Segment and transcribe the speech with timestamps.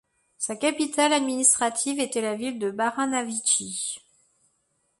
[0.39, 4.01] Sa capitale administrative était la ville de Baranavitchy.